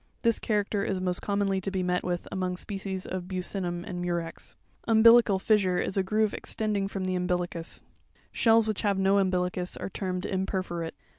This 0.23 0.39
character 0.39 0.83
is 0.83 0.99
most 0.99 1.21
commonly 1.21 1.61
to 1.61 1.69
be 1.69 1.83
met 1.83 2.03
with 2.03 2.27
among 2.31 2.57
species 2.57 3.05
of 3.05 3.27
Buccinum 3.27 3.83
and 3.87 4.01
Murex. 4.01 4.55
Umbilical 4.87 5.37
fissure, 5.37 5.77
is 5.77 5.95
a 5.95 6.01
groove 6.01 6.33
extending 6.33 6.87
from 6.87 7.03
the. 7.03 7.13
umbilicus 7.13 7.81
(fig. 8.31 8.43
116). 8.43 8.43
Shells 8.43 8.67
which 8.67 8.81
have 8.81 8.97
no 8.97 9.19
umbilicus 9.19 9.77
are 9.77 9.91
termed 9.91 10.23
imperforate. 10.23 10.93